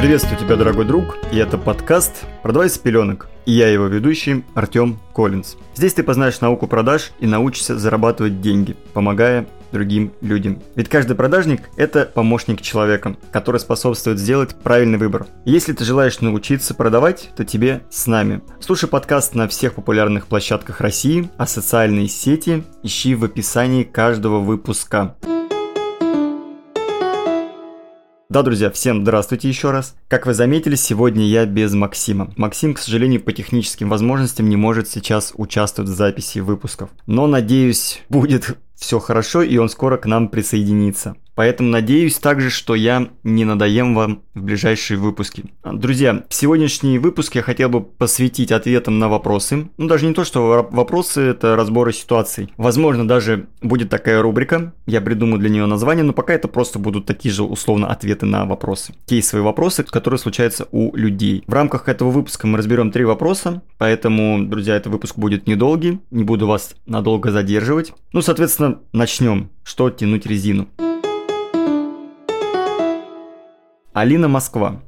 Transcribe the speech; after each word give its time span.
Приветствую 0.00 0.38
тебя, 0.38 0.56
дорогой 0.56 0.86
друг, 0.86 1.18
и 1.30 1.36
это 1.36 1.58
подкаст 1.58 2.24
«Продавай 2.42 2.70
с 2.70 2.78
пеленок». 2.78 3.28
И 3.44 3.52
я 3.52 3.68
его 3.68 3.84
ведущий 3.84 4.46
Артем 4.54 4.98
Коллинз. 5.14 5.56
Здесь 5.74 5.92
ты 5.92 6.02
познаешь 6.02 6.40
науку 6.40 6.66
продаж 6.66 7.12
и 7.20 7.26
научишься 7.26 7.78
зарабатывать 7.78 8.40
деньги, 8.40 8.78
помогая 8.94 9.46
другим 9.72 10.12
людям. 10.22 10.62
Ведь 10.74 10.88
каждый 10.88 11.16
продажник– 11.16 11.68
это 11.76 12.06
помощник 12.06 12.62
человека, 12.62 13.14
который 13.30 13.60
способствует 13.60 14.18
сделать 14.18 14.56
правильный 14.56 14.96
выбор. 14.96 15.26
Если 15.44 15.74
ты 15.74 15.84
желаешь 15.84 16.22
научиться 16.22 16.72
продавать, 16.72 17.28
то 17.36 17.44
тебе 17.44 17.82
с 17.90 18.06
нами. 18.06 18.40
Слушай 18.58 18.88
подкаст 18.88 19.34
на 19.34 19.48
всех 19.48 19.74
популярных 19.74 20.28
площадках 20.28 20.80
России, 20.80 21.28
а 21.36 21.46
социальные 21.46 22.08
сети 22.08 22.64
ищи 22.82 23.14
в 23.14 23.24
описании 23.24 23.82
каждого 23.82 24.38
выпуска. 24.38 25.16
Да, 28.30 28.44
друзья, 28.44 28.70
всем 28.70 29.02
здравствуйте 29.02 29.48
еще 29.48 29.72
раз. 29.72 29.96
Как 30.06 30.24
вы 30.24 30.34
заметили, 30.34 30.76
сегодня 30.76 31.26
я 31.26 31.46
без 31.46 31.74
Максима. 31.74 32.32
Максим, 32.36 32.74
к 32.74 32.78
сожалению, 32.78 33.20
по 33.20 33.32
техническим 33.32 33.88
возможностям 33.88 34.48
не 34.48 34.54
может 34.54 34.88
сейчас 34.88 35.32
участвовать 35.34 35.90
в 35.90 35.94
записи 35.96 36.38
выпусков. 36.38 36.90
Но, 37.06 37.26
надеюсь, 37.26 38.02
будет 38.08 38.56
все 38.76 39.00
хорошо, 39.00 39.42
и 39.42 39.56
он 39.56 39.68
скоро 39.68 39.96
к 39.96 40.06
нам 40.06 40.28
присоединится. 40.28 41.16
Поэтому 41.40 41.70
надеюсь 41.70 42.18
также, 42.18 42.50
что 42.50 42.74
я 42.74 43.08
не 43.24 43.46
надоем 43.46 43.94
вам 43.94 44.24
в 44.34 44.42
ближайшие 44.42 44.98
выпуски. 44.98 45.44
Друзья, 45.64 46.24
сегодняшний 46.28 46.98
выпуск 46.98 47.34
я 47.34 47.40
хотел 47.40 47.70
бы 47.70 47.80
посвятить 47.80 48.52
ответам 48.52 48.98
на 48.98 49.08
вопросы. 49.08 49.70
Ну, 49.78 49.88
даже 49.88 50.04
не 50.04 50.12
то, 50.12 50.24
что 50.24 50.68
вопросы, 50.70 51.22
это 51.22 51.56
разборы 51.56 51.94
ситуаций. 51.94 52.52
Возможно, 52.58 53.08
даже 53.08 53.46
будет 53.62 53.88
такая 53.88 54.20
рубрика, 54.20 54.74
я 54.84 55.00
придумаю 55.00 55.38
для 55.40 55.48
нее 55.48 55.64
название, 55.64 56.04
но 56.04 56.12
пока 56.12 56.34
это 56.34 56.46
просто 56.46 56.78
будут 56.78 57.06
такие 57.06 57.32
же 57.32 57.42
условно 57.42 57.86
ответы 57.86 58.26
на 58.26 58.44
вопросы. 58.44 58.92
Кейсовые 59.06 59.42
вопросы, 59.42 59.82
которые 59.82 60.18
случаются 60.18 60.68
у 60.72 60.94
людей. 60.94 61.42
В 61.46 61.54
рамках 61.54 61.88
этого 61.88 62.10
выпуска 62.10 62.48
мы 62.48 62.58
разберем 62.58 62.92
три 62.92 63.06
вопроса, 63.06 63.62
поэтому, 63.78 64.44
друзья, 64.44 64.76
этот 64.76 64.92
выпуск 64.92 65.16
будет 65.16 65.46
недолгий, 65.46 66.00
не 66.10 66.22
буду 66.22 66.46
вас 66.46 66.74
надолго 66.84 67.30
задерживать. 67.30 67.94
Ну, 68.12 68.20
соответственно, 68.20 68.80
начнем. 68.92 69.48
Что 69.64 69.88
тянуть 69.88 70.26
резину? 70.26 70.68
Алина 73.92 74.28
Москва. 74.28 74.82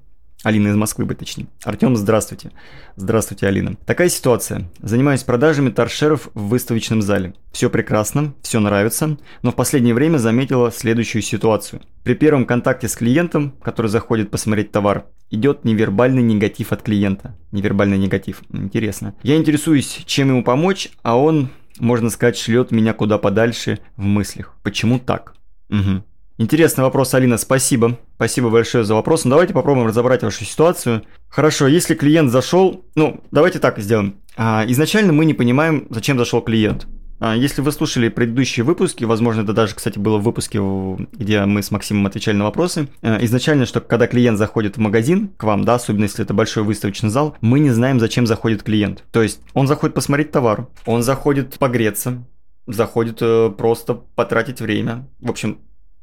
Алина 0.45 0.69
из 0.69 0.77
Москвы, 0.77 1.05
быть 1.05 1.19
точнее. 1.19 1.47
Артем, 1.65 1.97
здравствуйте. 1.97 2.53
Здравствуйте, 2.95 3.47
Алина. 3.47 3.77
Такая 3.85 4.09
ситуация. 4.09 4.71
Занимаюсь 4.81 5.25
продажами 5.25 5.71
торшеров 5.71 6.29
в 6.35 6.49
выставочном 6.49 7.03
зале. 7.03 7.35
Все 7.53 7.69
прекрасно, 7.69 8.35
все 8.43 8.61
нравится, 8.61 9.19
но 9.43 9.51
в 9.51 9.57
последнее 9.57 9.95
время 9.95 10.19
заметила 10.19 10.71
следующую 10.71 11.23
ситуацию. 11.23 11.83
При 12.05 12.15
первом 12.15 12.45
контакте 12.45 12.89
с 12.89 12.95
клиентом, 12.95 13.55
который 13.63 13.89
заходит 13.89 14.31
посмотреть 14.31 14.71
товар, 14.71 15.07
идет 15.31 15.65
невербальный 15.65 16.23
негатив 16.23 16.73
от 16.73 16.83
клиента. 16.83 17.37
Невербальный 17.51 17.99
негатив. 17.99 18.43
Интересно. 18.53 19.15
Я 19.23 19.37
интересуюсь, 19.37 20.03
чем 20.07 20.29
ему 20.29 20.45
помочь, 20.45 20.91
а 21.03 21.17
он, 21.17 21.51
можно 21.79 22.09
сказать, 22.09 22.37
шлет 22.37 22.71
меня 22.71 22.95
куда 22.95 23.19
подальше 23.19 23.81
в 23.97 24.03
мыслях. 24.03 24.57
Почему 24.63 24.99
так? 25.01 25.35
Угу. 25.71 26.05
Интересный 26.39 26.85
вопрос, 26.85 27.15
Алина, 27.15 27.37
спасибо. 27.37 27.99
Спасибо 28.17 28.51
большое 28.51 28.85
за 28.85 28.95
вопрос. 28.95 29.25
Ну, 29.25 29.31
давайте 29.31 29.53
попробуем 29.53 29.87
разобрать 29.87 30.23
вашу 30.23 30.45
ситуацию. 30.45 31.03
Хорошо, 31.29 31.67
если 31.67 31.95
клиент 31.95 32.31
зашел, 32.31 32.85
ну, 32.95 33.21
давайте 33.31 33.59
так 33.59 33.79
сделаем. 33.79 34.17
А, 34.37 34.65
изначально 34.67 35.13
мы 35.13 35.25
не 35.25 35.35
понимаем, 35.35 35.87
зачем 35.91 36.19
зашел 36.19 36.41
клиент. 36.41 36.87
А, 37.21 37.37
если 37.37 37.61
вы 37.61 37.71
слушали 37.71 38.09
предыдущие 38.09 38.65
выпуски, 38.65 39.05
возможно, 39.05 39.43
это 39.43 39.53
даже, 39.53 39.77
кстати, 39.77 39.99
было 39.99 40.19
в 40.19 40.23
выпуске, 40.23 40.59
где 41.13 41.45
мы 41.45 41.63
с 41.63 41.71
Максимом 41.71 42.07
отвечали 42.07 42.37
на 42.37 42.45
вопросы, 42.45 42.89
а, 43.03 43.19
изначально, 43.25 43.65
что 43.65 43.81
когда 43.81 44.09
клиент 44.09 44.39
заходит 44.39 44.77
в 44.77 44.81
магазин 44.81 45.29
к 45.37 45.45
вам, 45.45 45.65
да, 45.65 45.75
особенно 45.75 46.05
если 46.05 46.25
это 46.25 46.35
большой 46.35 46.65
выставочный 46.65 47.11
зал, 47.11 47.37
мы 47.41 47.61
не 47.61 47.71
знаем, 47.71 48.01
зачем 48.01 48.27
заходит 48.27 48.65
клиент. 48.65 49.05
То 49.13 49.23
есть 49.23 49.41
он 49.55 49.69
заходит 49.69 49.95
посмотреть 49.95 50.33
товар, 50.33 50.67
он 50.85 51.03
заходит 51.03 51.59
погреться, 51.61 52.25
заходит 52.67 53.19
э, 53.21 53.51
просто 53.57 53.95
потратить 53.95 54.61
время. 54.61 55.09
В 55.21 55.31
общем, 55.31 55.59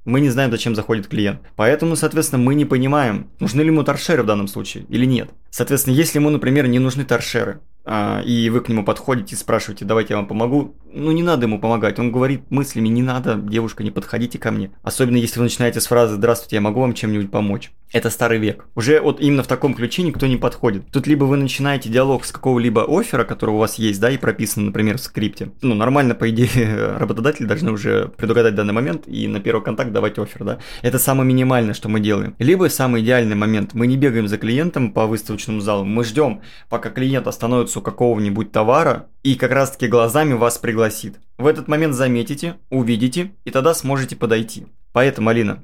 мы 0.10 0.22
не 0.22 0.30
знаем, 0.30 0.52
зачем 0.52 0.76
заходит 0.76 1.08
клиент. 1.08 1.42
Поэтому, 1.56 1.96
соответственно, 1.96 2.44
мы 2.44 2.56
не 2.56 2.66
понимаем, 2.66 3.30
нужны 3.40 3.62
ли 3.62 3.68
ему 3.68 3.84
торшеры 3.84 4.24
в 4.24 4.26
данном 4.26 4.48
случае 4.48 4.86
или 4.90 5.06
нет. 5.06 5.30
Соответственно, 5.50 5.94
если 5.94 6.20
ему, 6.20 6.30
например, 6.30 6.68
не 6.68 6.80
нужны 6.80 7.06
торшеры, 7.06 7.62
а, 7.86 8.22
и 8.22 8.50
вы 8.50 8.62
к 8.62 8.70
нему 8.70 8.84
подходите 8.84 9.36
и 9.36 9.38
спрашиваете, 9.38 9.86
давайте 9.86 10.14
я 10.14 10.18
вам 10.18 10.28
помогу, 10.28 10.76
ну 10.94 11.12
не 11.12 11.24
надо 11.24 11.46
ему 11.46 11.60
помогать. 11.60 11.98
Он 12.00 12.12
говорит 12.12 12.50
мыслями, 12.52 12.88
не 12.88 13.02
надо, 13.02 13.36
девушка, 13.36 13.84
не 13.84 13.92
подходите 13.92 14.38
ко 14.38 14.52
мне. 14.52 14.72
Особенно 14.84 15.18
если 15.18 15.40
вы 15.40 15.46
начинаете 15.46 15.80
с 15.80 15.88
фразы 15.88 16.16
«Здравствуйте, 16.16 16.58
я 16.58 16.62
могу 16.62 16.82
вам 16.82 16.94
чем-нибудь 16.94 17.32
помочь». 17.32 17.72
Это 17.92 18.12
старый 18.12 18.38
век. 18.38 18.66
Уже 18.76 19.02
вот 19.02 19.20
именно 19.20 19.42
в 19.42 19.48
таком 19.48 19.74
ключе 19.74 20.04
никто 20.04 20.28
не 20.28 20.38
подходит. 20.38 20.92
Тут 20.92 21.08
либо 21.08 21.24
вы 21.24 21.38
начинаете 21.38 21.90
диалог 21.90 22.24
с 22.24 22.32
какого-либо 22.32 22.86
оффера, 22.88 23.24
который 23.24 23.52
у 23.52 23.58
вас 23.58 23.76
есть, 23.80 24.00
да, 24.00 24.12
и 24.12 24.18
прописан, 24.18 24.66
например, 24.68 24.98
в 24.98 25.02
скрипте. 25.02 25.52
Ну, 25.62 25.74
нормально, 25.74 26.14
по 26.14 26.30
идее, 26.30 26.96
работодатели 26.98 27.48
должны 27.48 27.72
уже 27.72 28.10
предугадать 28.16 28.54
данный 28.54 28.74
момент 28.74 29.08
и 29.08 29.28
на 29.28 29.40
первый 29.40 29.64
контакт 29.64 29.92
давать 29.92 30.20
офер, 30.20 30.44
да. 30.44 30.60
Это 30.84 31.00
самое 31.00 31.28
минимальное, 31.28 31.74
что 31.74 31.90
мы 31.90 32.00
делаем. 32.00 32.36
Либо 32.38 32.70
самый 32.70 33.02
идеальный 33.02 33.36
момент. 33.36 33.74
Мы 33.74 33.88
не 33.88 33.98
бегаем 33.98 34.28
за 34.28 34.38
клиентом 34.38 34.92
по 34.92 35.08
выставочному 35.08 35.60
залу, 35.60 35.84
мы 35.84 36.04
ждем, 36.04 36.42
пока 36.70 36.92
клиент 36.92 37.26
остановится 37.26 37.80
у 37.80 37.82
какого-нибудь 37.82 38.52
товара 38.52 39.08
и 39.24 39.34
как 39.34 39.52
раз-таки 39.52 39.88
глазами 39.88 40.34
вас 40.34 40.60
пригласит. 40.60 41.16
В 41.40 41.48
этот 41.48 41.68
момент 41.68 41.96
заметите, 41.96 42.58
увидите 42.70 43.32
и 43.46 43.50
тогда 43.50 43.74
сможете 43.74 44.16
подойти. 44.16 44.68
Поэтому, 44.92 45.30
Алина, 45.30 45.64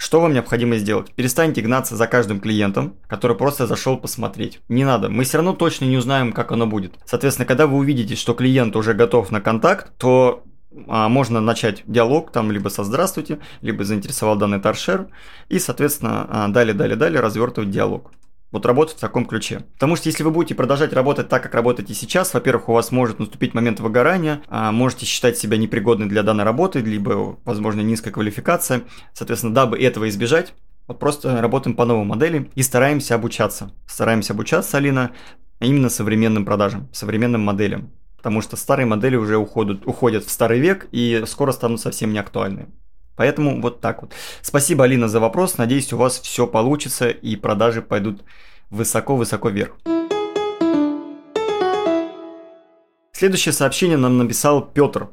что 0.00 0.22
вам 0.22 0.32
необходимо 0.32 0.78
сделать? 0.78 1.12
Перестаньте 1.12 1.60
гнаться 1.60 1.94
за 1.94 2.06
каждым 2.06 2.40
клиентом, 2.40 2.96
который 3.06 3.36
просто 3.36 3.66
зашел 3.66 3.98
посмотреть. 3.98 4.62
Не 4.70 4.86
надо, 4.86 5.10
мы 5.10 5.24
все 5.24 5.36
равно 5.36 5.52
точно 5.52 5.84
не 5.84 5.98
узнаем, 5.98 6.32
как 6.32 6.52
оно 6.52 6.66
будет. 6.66 6.94
Соответственно, 7.04 7.44
когда 7.44 7.66
вы 7.66 7.76
увидите, 7.76 8.16
что 8.16 8.32
клиент 8.32 8.76
уже 8.76 8.94
готов 8.94 9.30
на 9.30 9.42
контакт, 9.42 9.92
то 9.98 10.42
а, 10.88 11.10
можно 11.10 11.42
начать 11.42 11.82
диалог 11.86 12.32
там 12.32 12.50
либо 12.50 12.70
со 12.70 12.82
«здравствуйте», 12.82 13.40
либо 13.60 13.84
заинтересовал 13.84 14.36
данный 14.36 14.58
торшер, 14.58 15.08
и, 15.50 15.58
соответственно, 15.58 16.46
далее-далее-далее 16.48 17.20
развертывать 17.20 17.70
диалог 17.70 18.10
вот 18.50 18.66
работать 18.66 18.96
в 18.96 19.00
таком 19.00 19.26
ключе. 19.26 19.64
Потому 19.74 19.96
что 19.96 20.08
если 20.08 20.22
вы 20.22 20.30
будете 20.30 20.54
продолжать 20.54 20.92
работать 20.92 21.28
так, 21.28 21.42
как 21.42 21.54
работаете 21.54 21.94
сейчас, 21.94 22.34
во-первых, 22.34 22.68
у 22.68 22.72
вас 22.72 22.90
может 22.90 23.18
наступить 23.18 23.54
момент 23.54 23.80
выгорания, 23.80 24.42
а 24.48 24.72
можете 24.72 25.06
считать 25.06 25.38
себя 25.38 25.56
непригодной 25.56 26.06
для 26.06 26.22
данной 26.22 26.44
работы, 26.44 26.80
либо, 26.80 27.38
возможно, 27.44 27.80
низкая 27.80 28.12
квалификация. 28.12 28.82
Соответственно, 29.12 29.54
дабы 29.54 29.78
этого 29.78 30.08
избежать, 30.08 30.52
вот 30.86 30.98
просто 30.98 31.40
работаем 31.40 31.76
по 31.76 31.84
новой 31.84 32.04
модели 32.04 32.50
и 32.54 32.62
стараемся 32.62 33.14
обучаться. 33.14 33.70
Стараемся 33.86 34.32
обучаться, 34.32 34.76
Алина, 34.76 35.12
именно 35.60 35.88
современным 35.88 36.44
продажам, 36.44 36.88
современным 36.92 37.42
моделям. 37.42 37.92
Потому 38.16 38.42
что 38.42 38.56
старые 38.56 38.86
модели 38.86 39.16
уже 39.16 39.36
уходят, 39.36 39.86
уходят 39.86 40.24
в 40.24 40.30
старый 40.30 40.58
век 40.58 40.88
и 40.90 41.22
скоро 41.26 41.52
станут 41.52 41.80
совсем 41.80 42.12
не 42.12 42.18
актуальны. 42.18 42.66
Поэтому 43.16 43.60
вот 43.60 43.80
так 43.80 44.02
вот. 44.02 44.12
Спасибо, 44.42 44.84
Алина, 44.84 45.08
за 45.08 45.20
вопрос. 45.20 45.58
Надеюсь, 45.58 45.92
у 45.92 45.96
вас 45.96 46.18
все 46.20 46.46
получится 46.46 47.08
и 47.08 47.36
продажи 47.36 47.82
пойдут 47.82 48.22
высоко-высоко 48.70 49.50
вверх. 49.50 49.76
Следующее 53.12 53.52
сообщение 53.52 53.98
нам 53.98 54.16
написал 54.16 54.62
Петр 54.62 55.10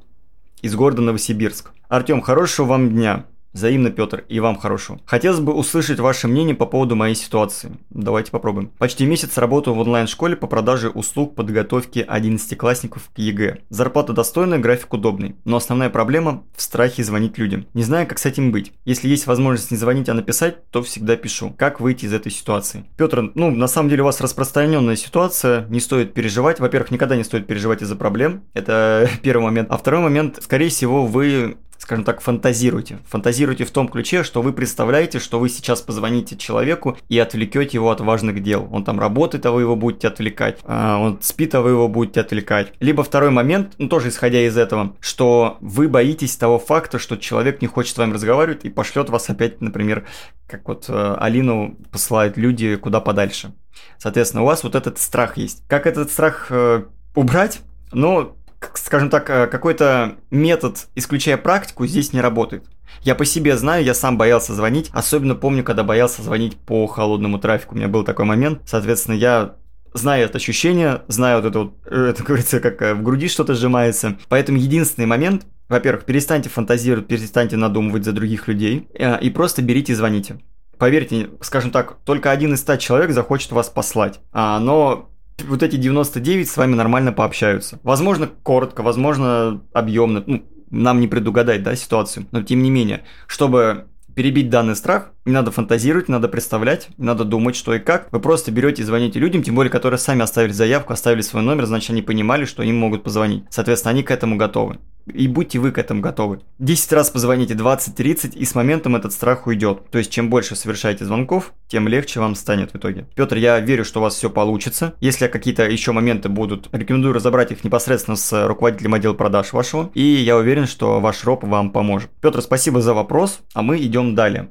из 0.62 0.76
города 0.76 1.02
Новосибирск. 1.02 1.72
Артем, 1.90 2.22
хорошего 2.22 2.68
вам 2.68 2.90
дня. 2.90 3.26
Взаимно, 3.58 3.90
Петр, 3.90 4.24
и 4.30 4.40
вам 4.40 4.56
хорошо. 4.56 5.00
Хотелось 5.08 5.40
бы 5.40 5.52
услышать 5.52 6.00
ваше 6.00 6.28
мнение 6.28 6.54
по 6.54 6.68
поводу 6.68 6.96
моей 6.96 7.16
ситуации. 7.16 7.72
Давайте 7.90 8.30
попробуем. 8.30 8.70
Почти 8.78 9.04
месяц 9.08 9.36
работаю 9.36 9.74
в 9.74 9.80
онлайн-школе 9.80 10.36
по 10.36 10.46
продаже 10.46 10.90
услуг 10.90 11.34
подготовки 11.34 12.06
11-классников 12.08 13.10
к 13.16 13.18
ЕГЭ. 13.18 13.62
Зарплата 13.70 14.14
достойная, 14.14 14.60
график 14.60 14.94
удобный. 14.94 15.36
Но 15.44 15.58
основная 15.58 15.90
проблема 15.90 16.44
в 16.56 16.62
страхе 16.62 17.04
звонить 17.04 17.40
людям. 17.40 17.66
Не 17.74 17.82
знаю, 17.82 18.06
как 18.06 18.20
с 18.20 18.28
этим 18.28 18.52
быть. 18.52 18.74
Если 18.86 19.08
есть 19.08 19.26
возможность 19.26 19.72
не 19.72 19.78
звонить, 19.78 20.08
а 20.08 20.14
написать, 20.14 20.70
то 20.70 20.84
всегда 20.84 21.16
пишу. 21.16 21.52
Как 21.58 21.80
выйти 21.80 22.06
из 22.06 22.14
этой 22.14 22.32
ситуации? 22.32 22.86
Петр, 22.96 23.32
ну, 23.34 23.50
на 23.50 23.68
самом 23.68 23.90
деле 23.90 24.04
у 24.04 24.06
вас 24.06 24.22
распространенная 24.22 24.96
ситуация, 24.96 25.66
не 25.70 25.80
стоит 25.80 26.14
переживать. 26.14 26.60
Во-первых, 26.60 26.92
никогда 26.92 27.16
не 27.16 27.24
стоит 27.24 27.48
переживать 27.48 27.82
из-за 27.82 27.96
проблем. 27.96 28.44
Это 28.54 29.10
первый 29.24 29.46
момент. 29.46 29.72
А 29.72 29.78
второй 29.78 30.02
момент, 30.02 30.38
скорее 30.44 30.70
всего, 30.70 31.08
вы 31.08 31.58
скажем 31.78 32.04
так, 32.04 32.22
фантазируйте. 32.22 33.00
Фантазируйте 33.08 33.66
в 33.66 33.72
том 33.72 33.88
ключе, 33.88 34.24
что 34.24 34.42
вы 34.42 34.54
представляете, 34.54 35.20
что 35.20 35.40
вы 35.40 35.50
сейчас 35.50 35.82
позвоните 35.82 36.36
человеку 36.36 36.98
и 37.10 37.20
отвлекете 37.20 37.78
его 37.78 37.92
от 37.92 38.02
важных 38.02 38.42
дел. 38.44 38.68
Он 38.72 38.84
там 38.84 39.00
работает, 39.00 39.46
а 39.46 39.52
вы 39.52 39.62
его 39.62 39.76
будете 39.76 40.08
отвлекать. 40.08 40.60
А 40.64 40.98
он 40.98 41.20
спит, 41.22 41.56
а 41.56 41.62
вы 41.62 41.72
его 41.72 41.88
будете 41.88 42.22
отвлекать. 42.22 42.74
Либо 42.80 43.04
второй 43.04 43.30
момент, 43.30 43.74
ну 43.78 43.88
тоже 43.88 44.10
исходя 44.10 44.42
из 44.42 44.58
этого, 44.58 44.96
что 45.00 45.58
вы 45.62 45.88
боитесь 45.88 46.36
того 46.36 46.60
факта, 46.60 47.00
что 47.00 47.18
человек 47.18 47.62
не 47.62 47.68
хочет 47.68 47.96
с 47.96 47.98
вами 47.98 48.14
разговаривать 48.14 48.66
и 48.66 48.70
пошлет 48.70 49.10
вас 49.10 49.30
опять, 49.30 49.62
например, 49.62 50.06
как 50.48 50.68
вот 50.68 50.86
э, 50.88 51.16
Алину 51.20 51.76
посылают 51.92 52.38
люди 52.38 52.76
куда 52.76 53.02
подальше. 53.02 53.54
Соответственно, 53.98 54.44
у 54.44 54.46
вас 54.46 54.64
вот 54.64 54.76
этот 54.76 54.98
страх 54.98 55.38
есть. 55.38 55.64
Как 55.68 55.88
этот 55.88 56.12
страх 56.12 56.48
э, 56.50 56.84
убрать? 57.16 57.62
Ну, 57.92 58.37
скажем 58.74 59.10
так, 59.10 59.30
э, 59.30 59.48
какой-то 59.48 60.16
метод, 60.32 60.88
исключая 60.96 61.38
практику, 61.38 61.86
здесь 61.86 62.14
не 62.14 62.22
работает. 62.22 62.66
Я 63.02 63.16
по 63.16 63.26
себе 63.26 63.58
знаю, 63.58 63.84
я 63.84 63.94
сам 63.94 64.18
боялся 64.18 64.54
звонить, 64.54 64.90
особенно 64.94 65.36
помню, 65.36 65.64
когда 65.64 65.84
боялся 65.84 66.22
звонить 66.22 66.58
по 66.58 66.88
холодному 66.88 67.38
трафику. 67.40 67.76
У 67.76 67.78
меня 67.78 67.88
был 67.88 68.04
такой 68.04 68.26
момент, 68.26 68.62
соответственно, 68.66 69.16
я 69.16 69.56
знаю 69.94 70.26
это 70.26 70.38
ощущение, 70.38 71.02
знаю 71.08 71.42
вот 71.42 71.48
это 71.48 71.60
вот, 71.60 71.74
э, 71.86 72.10
это 72.10 72.24
говорится, 72.24 72.60
как 72.60 72.82
э, 72.82 72.94
в 72.94 73.04
груди 73.04 73.28
что-то 73.28 73.56
сжимается. 73.56 74.18
Поэтому 74.30 74.58
единственный 74.58 75.06
момент, 75.06 75.46
во-первых, 75.70 76.06
перестаньте 76.06 76.50
фантазировать, 76.50 77.08
перестаньте 77.08 77.58
надумывать 77.58 78.06
за 78.06 78.14
других 78.14 78.48
людей 78.48 78.88
и 79.22 79.30
просто 79.30 79.62
берите 79.62 79.92
и 79.92 79.96
звоните. 79.96 80.40
Поверьте, 80.78 81.30
скажем 81.42 81.72
так, 81.72 81.98
только 82.06 82.32
один 82.32 82.54
из 82.54 82.60
ста 82.60 82.78
человек 82.78 83.12
захочет 83.12 83.52
вас 83.52 83.68
послать, 83.68 84.20
а, 84.32 84.60
но 84.60 85.10
вот 85.46 85.64
эти 85.64 85.76
99 85.76 86.50
с 86.50 86.58
вами 86.58 86.76
нормально 86.76 87.12
пообщаются. 87.12 87.80
Возможно, 87.84 88.30
коротко, 88.44 88.82
возможно, 88.82 89.62
объемно. 89.74 90.24
Ну, 90.26 90.44
нам 90.70 91.00
не 91.00 91.08
предугадать, 91.08 91.64
да, 91.64 91.76
ситуацию. 91.76 92.28
Но 92.32 92.42
тем 92.44 92.62
не 92.62 92.70
менее, 92.70 93.04
чтобы 93.28 93.88
перебить 94.16 94.50
данный 94.50 94.76
страх, 94.76 95.12
не 95.28 95.34
надо 95.34 95.52
фантазировать, 95.52 96.08
не 96.08 96.14
надо 96.14 96.28
представлять, 96.28 96.90
не 96.98 97.06
надо 97.06 97.24
думать, 97.24 97.56
что 97.56 97.76
и 97.76 97.80
как. 97.80 98.08
Вы 98.12 98.20
просто 98.20 98.52
берете 98.52 98.82
и 98.82 98.86
звоните 98.86 99.20
людям, 99.20 99.44
тем 99.44 99.56
более, 99.56 99.70
которые 99.70 100.00
сами 100.00 100.22
оставили 100.24 100.54
заявку, 100.54 100.94
оставили 100.94 101.22
свой 101.22 101.44
номер, 101.44 101.66
значит, 101.66 101.92
они 101.92 102.02
понимали, 102.02 102.46
что 102.46 102.64
им 102.64 102.78
могут 102.78 103.04
позвонить. 103.04 103.44
Соответственно, 103.50 103.92
они 103.92 104.04
к 104.04 104.12
этому 104.12 104.38
готовы 104.38 104.78
и 105.14 105.28
будьте 105.28 105.60
вы 105.60 105.72
к 105.72 105.78
этому 105.78 106.02
готовы. 106.02 106.42
10 106.60 106.94
раз 106.94 107.10
позвоните, 107.10 107.54
20-30, 107.54 108.36
и 108.36 108.46
с 108.46 108.56
моментом 108.56 108.96
этот 108.96 109.14
страх 109.14 109.48
уйдет. 109.48 109.90
То 109.90 109.98
есть, 109.98 110.12
чем 110.12 110.30
больше 110.30 110.56
совершаете 110.56 111.06
звонков, 111.06 111.54
тем 111.68 111.88
легче 111.88 112.20
вам 112.20 112.36
станет 112.36 112.74
в 112.74 112.78
итоге. 112.78 113.08
Петр, 113.16 113.38
я 113.38 113.60
верю, 113.60 113.86
что 113.86 114.00
у 114.00 114.04
вас 114.04 114.16
все 114.16 114.30
получится. 114.30 114.96
Если 115.00 115.28
какие-то 115.28 115.68
еще 115.68 115.92
моменты 115.92 116.30
будут, 116.30 116.70
рекомендую 116.72 117.14
разобрать 117.14 117.52
их 117.52 117.64
непосредственно 117.64 118.18
с 118.18 118.48
руководителем 118.48 118.94
отдела 118.94 119.14
продаж 119.14 119.54
вашего, 119.54 119.90
и 119.94 120.02
я 120.02 120.38
уверен, 120.38 120.68
что 120.68 121.00
ваш 121.00 121.24
роб 121.24 121.44
вам 121.44 121.72
поможет. 121.72 122.10
Петр, 122.22 122.42
спасибо 122.42 122.82
за 122.82 122.94
вопрос, 122.94 123.40
а 123.54 123.62
мы 123.62 123.78
идем 123.78 124.16
далее. 124.16 124.50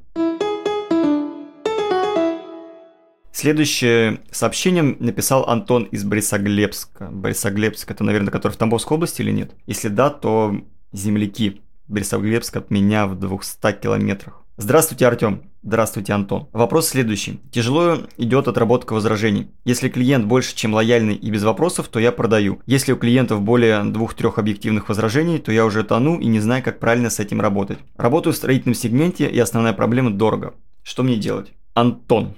Следующее 3.36 4.20
сообщение 4.30 4.96
написал 4.98 5.46
Антон 5.46 5.84
из 5.84 6.04
Борисоглебска. 6.04 7.08
Борисоглебск 7.12 7.90
это, 7.90 8.02
наверное, 8.02 8.30
который 8.30 8.54
в 8.54 8.56
Тамбовской 8.56 8.96
области 8.96 9.20
или 9.20 9.30
нет? 9.30 9.52
Если 9.66 9.88
да, 9.88 10.08
то 10.08 10.56
земляки. 10.92 11.60
Борисоглебск 11.86 12.56
от 12.56 12.70
меня 12.70 13.06
в 13.06 13.14
200 13.18 13.72
километрах. 13.72 14.42
Здравствуйте, 14.56 15.06
Артем. 15.06 15.42
Здравствуйте, 15.62 16.14
Антон. 16.14 16.48
Вопрос 16.54 16.88
следующий. 16.88 17.38
Тяжело 17.50 17.98
идет 18.16 18.48
отработка 18.48 18.94
возражений. 18.94 19.50
Если 19.66 19.90
клиент 19.90 20.24
больше, 20.24 20.56
чем 20.56 20.72
лояльный 20.72 21.14
и 21.14 21.30
без 21.30 21.42
вопросов, 21.42 21.88
то 21.88 22.00
я 22.00 22.12
продаю. 22.12 22.62
Если 22.64 22.92
у 22.92 22.96
клиентов 22.96 23.42
более 23.42 23.84
двух-трех 23.84 24.38
объективных 24.38 24.88
возражений, 24.88 25.38
то 25.40 25.52
я 25.52 25.66
уже 25.66 25.84
тону 25.84 26.18
и 26.18 26.24
не 26.24 26.40
знаю, 26.40 26.62
как 26.62 26.80
правильно 26.80 27.10
с 27.10 27.20
этим 27.20 27.42
работать. 27.42 27.80
Работаю 27.98 28.32
в 28.32 28.36
строительном 28.36 28.74
сегменте, 28.74 29.28
и 29.28 29.38
основная 29.38 29.74
проблема– 29.74 30.10
дорого. 30.12 30.54
Что 30.82 31.02
мне 31.02 31.16
делать? 31.16 31.52
Антон. 31.74 32.34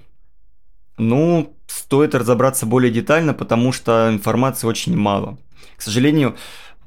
Ну, 0.98 1.56
стоит 1.66 2.14
разобраться 2.14 2.66
более 2.66 2.92
детально, 2.92 3.34
потому 3.34 3.72
что 3.72 4.08
информации 4.12 4.66
очень 4.66 4.96
мало. 4.96 5.38
К 5.76 5.82
сожалению, 5.82 6.36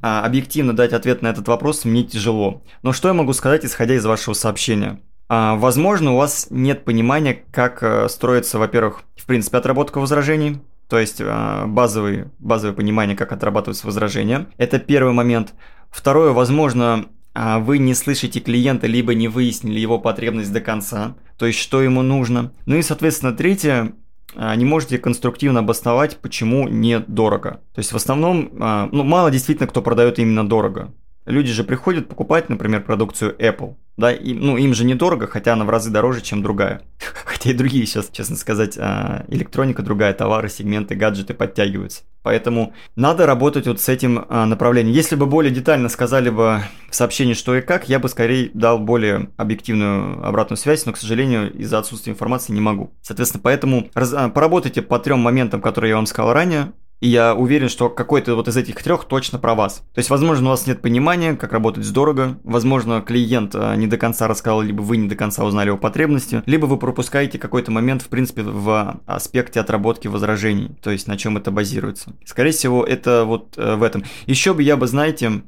а, 0.02 0.26
объективно 0.26 0.76
дать 0.76 0.94
ответ 0.94 1.22
на 1.22 1.28
этот 1.28 1.48
вопрос 1.48 1.86
мне 1.86 2.04
тяжело. 2.04 2.64
Но 2.84 2.92
что 2.92 3.08
я 3.08 3.14
могу 3.14 3.34
сказать, 3.34 3.66
исходя 3.66 3.96
из 3.96 4.06
вашего 4.06 4.34
сообщения? 4.34 5.00
А, 5.30 5.56
возможно, 5.56 6.14
у 6.14 6.18
вас 6.18 6.48
нет 6.50 6.84
понимания, 6.84 7.46
как 7.52 7.82
э, 7.84 8.10
строится, 8.10 8.60
во-первых, 8.60 9.04
в 9.16 9.26
принципе, 9.26 9.60
отработка 9.60 10.00
возражений, 10.00 10.60
то 10.90 11.00
есть 11.00 11.22
а, 11.24 11.68
базовые, 11.68 12.32
базовое 12.40 12.76
понимание, 12.76 13.16
как 13.16 13.32
отрабатываются 13.32 13.88
возражения. 13.88 14.48
Это 14.58 14.78
первый 14.78 15.14
момент. 15.14 15.54
Второе, 15.90 16.32
возможно, 16.32 17.06
вы 17.34 17.78
не 17.78 17.94
слышите 17.94 18.40
клиента, 18.40 18.88
либо 18.88 19.14
не 19.14 19.28
выяснили 19.28 19.80
его 19.80 20.00
потребность 20.00 20.52
до 20.52 20.62
конца, 20.62 21.16
то 21.38 21.46
есть 21.46 21.60
что 21.60 21.82
ему 21.82 22.02
нужно. 22.02 22.54
Ну 22.66 22.76
и, 22.76 22.82
соответственно, 22.82 23.32
третье, 23.32 23.94
а, 24.36 24.56
не 24.56 24.66
можете 24.66 24.98
конструктивно 24.98 25.60
обосновать, 25.60 26.18
почему 26.18 26.68
недорого. 26.68 27.62
То 27.74 27.80
есть 27.80 27.92
в 27.92 27.96
основном, 27.96 28.52
а, 28.60 28.90
ну 28.92 29.04
мало 29.04 29.32
действительно 29.32 29.68
кто 29.68 29.82
продает 29.82 30.20
именно 30.20 30.48
дорого. 30.48 30.94
Люди 31.32 31.52
же 31.52 31.64
приходят 31.64 32.08
покупать, 32.08 32.50
например, 32.50 32.84
продукцию 32.84 33.36
Apple. 33.40 33.76
Да, 33.98 34.12
и, 34.12 34.34
ну, 34.34 34.58
им 34.58 34.74
же 34.74 34.84
недорого, 34.84 35.28
хотя 35.28 35.54
она 35.54 35.66
в 35.66 35.70
разы 35.70 35.92
дороже, 35.92 36.22
чем 36.22 36.42
другая. 36.42 36.82
Хотя 37.26 37.52
и 37.52 37.54
другие 37.54 37.86
сейчас, 37.86 38.10
честно 38.12 38.36
сказать, 38.36 38.78
а, 38.78 39.26
электроника 39.28 39.84
другая, 39.84 40.14
товары, 40.14 40.50
сегменты, 40.50 40.96
гаджеты 40.96 41.34
подтягиваются. 41.34 42.04
Поэтому 42.24 42.74
надо 42.96 43.26
работать 43.26 43.68
вот 43.68 43.82
с 43.82 43.90
этим 43.90 44.26
а, 44.30 44.46
направлением. 44.46 44.94
Если 44.94 45.16
бы 45.16 45.26
более 45.26 45.52
детально 45.52 45.90
сказали 45.90 46.30
бы 46.30 46.62
в 46.90 46.96
сообщении, 46.96 47.34
что 47.34 47.56
и 47.56 47.62
как, 47.62 47.90
я 47.90 48.00
бы 48.00 48.10
скорее 48.10 48.50
дал 48.54 48.80
более 48.80 49.30
объективную 49.38 50.26
обратную 50.26 50.58
связь, 50.58 50.86
но, 50.86 50.94
к 50.94 50.98
сожалению, 50.98 51.52
из-за 51.54 51.80
отсутствия 51.80 52.14
информации 52.14 52.54
не 52.54 52.62
могу. 52.62 52.94
Соответственно, 53.02 53.42
поэтому 53.44 53.90
а, 53.94 54.30
поработайте 54.30 54.82
по 54.82 55.00
трем 55.00 55.20
моментам, 55.20 55.62
которые 55.62 55.90
я 55.90 55.96
вам 55.96 56.06
сказал 56.06 56.34
ранее. 56.34 56.74
И 57.02 57.08
я 57.08 57.34
уверен, 57.36 57.68
что 57.68 57.90
какой-то 57.90 58.36
вот 58.36 58.48
из 58.48 58.56
этих 58.56 58.82
трех 58.82 59.06
точно 59.06 59.40
про 59.40 59.56
вас. 59.56 59.84
То 59.94 60.00
есть, 60.00 60.12
возможно, 60.12 60.48
у 60.48 60.50
вас 60.52 60.68
нет 60.68 60.84
понимания, 60.84 61.36
как 61.36 61.52
работать 61.52 61.92
дорого. 61.92 62.40
Возможно, 62.44 63.02
клиент 63.02 63.56
а, 63.56 63.76
не 63.76 63.88
до 63.88 63.98
конца 63.98 64.28
рассказал, 64.28 64.62
либо 64.62 64.82
вы 64.84 64.98
не 64.98 65.08
до 65.08 65.16
конца 65.16 65.44
узнали 65.44 65.70
его 65.70 65.80
потребности. 65.80 66.44
Либо 66.46 66.68
вы 66.68 66.78
пропускаете 66.78 67.40
какой-то 67.40 67.72
момент, 67.72 68.04
в 68.04 68.08
принципе, 68.08 68.44
в 68.44 69.02
аспекте 69.08 69.60
отработки 69.60 70.08
возражений. 70.08 70.76
То 70.84 70.92
есть, 70.92 71.08
на 71.08 71.18
чем 71.18 71.38
это 71.38 71.50
базируется. 71.50 72.14
Скорее 72.24 72.52
всего, 72.52 72.84
это 72.84 73.26
вот 73.26 73.58
э, 73.58 73.76
в 73.76 73.82
этом. 73.82 74.04
Еще 74.28 74.54
бы 74.54 74.62
я 74.62 74.78
бы, 74.78 74.86
знаете, 74.86 75.42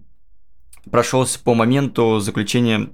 прошелся 0.90 1.40
по 1.40 1.54
моменту 1.54 2.20
заключения 2.20 2.90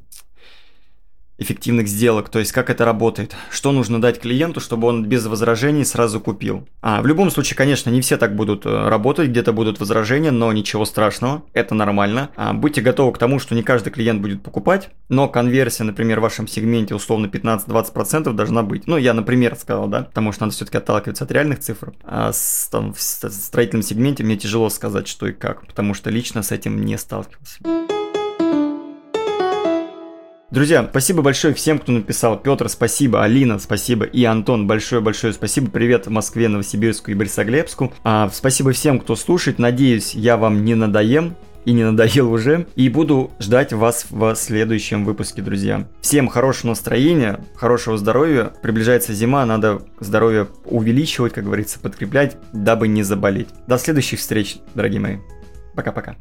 эффективных 1.40 1.88
сделок, 1.88 2.30
то 2.30 2.40
есть 2.40 2.52
как 2.52 2.70
это 2.70 2.86
работает, 2.86 3.36
что 3.50 3.72
нужно 3.72 4.02
дать 4.02 4.20
клиенту, 4.20 4.60
чтобы 4.60 4.88
он 4.88 5.06
без 5.06 5.26
возражений 5.26 5.86
сразу 5.86 6.20
купил. 6.20 6.68
А 6.82 7.02
в 7.02 7.08
любом 7.08 7.32
случае, 7.32 7.58
конечно, 7.58 7.90
не 7.90 8.02
все 8.02 8.18
так 8.18 8.36
будут 8.36 8.66
э, 8.66 8.90
работать, 8.90 9.30
где-то 9.30 9.54
будут 9.54 9.80
возражения, 9.80 10.32
но 10.32 10.52
ничего 10.52 10.86
страшного, 10.86 11.44
это 11.54 11.76
нормально. 11.76 12.30
А, 12.36 12.54
будьте 12.54 12.82
готовы 12.82 13.14
к 13.14 13.18
тому, 13.18 13.40
что 13.40 13.56
не 13.56 13.64
каждый 13.64 13.92
клиент 13.92 14.22
будет 14.22 14.44
покупать, 14.44 14.90
но 15.08 15.28
конверсия, 15.28 15.84
например, 15.84 16.20
в 16.20 16.24
вашем 16.24 16.48
сегменте 16.48 16.96
условно 16.96 17.28
15-20% 17.28 18.34
должна 18.34 18.64
быть. 18.64 18.88
Ну, 18.88 18.98
я, 18.98 19.14
например, 19.14 19.56
сказал, 19.56 19.88
да, 19.88 20.04
потому 20.04 20.32
что 20.32 20.44
надо 20.44 20.54
все-таки 20.54 20.78
отталкиваться 20.78 21.24
от 21.24 21.32
реальных 21.32 21.60
цифр. 21.60 21.94
А 22.04 22.32
с, 22.34 22.70
там, 22.72 22.94
в 22.94 23.02
строительном 23.02 23.84
сегменте 23.84 24.24
мне 24.24 24.38
тяжело 24.38 24.70
сказать, 24.70 25.08
что 25.08 25.28
и 25.28 25.32
как, 25.32 25.66
потому 25.66 25.94
что 25.94 26.10
лично 26.10 26.44
с 26.44 26.52
этим 26.52 26.84
не 26.84 26.98
сталкивался. 26.98 27.60
Друзья, 30.52 30.88
спасибо 30.90 31.22
большое 31.22 31.54
всем, 31.54 31.78
кто 31.78 31.92
написал. 31.92 32.40
Петр, 32.40 32.70
спасибо. 32.70 33.24
Алина, 33.24 33.60
спасибо. 33.60 34.06
И 34.06 34.24
Антон, 34.24 34.66
большое-большое 34.66 35.32
спасибо. 35.32 35.70
Привет 35.70 36.08
в 36.08 36.10
Москве, 36.10 36.48
Новосибирску 36.48 37.12
и 37.12 37.14
Борисоглебску. 37.14 37.94
А, 38.04 38.32
спасибо 38.34 38.72
всем, 38.72 39.00
кто 39.00 39.16
слушает. 39.16 39.60
Надеюсь, 39.60 40.16
я 40.16 40.38
вам 40.38 40.66
не 40.66 40.74
надоем 40.74 41.36
и 41.66 41.72
не 41.72 41.84
надоел 41.84 42.32
уже. 42.32 42.66
И 42.76 42.90
буду 42.90 43.30
ждать 43.40 43.74
вас 43.74 44.08
в 44.10 44.34
следующем 44.34 45.06
выпуске, 45.06 45.44
друзья. 45.44 45.88
Всем 46.02 46.28
хорошего 46.28 46.70
настроения, 46.70 47.46
хорошего 47.54 47.96
здоровья. 47.96 48.46
Приближается 48.64 49.14
зима, 49.14 49.46
надо 49.46 49.84
здоровье 50.00 50.48
увеличивать, 50.66 51.34
как 51.34 51.44
говорится, 51.44 51.80
подкреплять, 51.80 52.38
дабы 52.54 52.88
не 52.88 53.04
заболеть. 53.04 53.50
До 53.68 53.78
следующих 53.78 54.18
встреч, 54.18 54.58
дорогие 54.74 55.00
мои. 55.00 55.18
Пока-пока. 55.76 56.16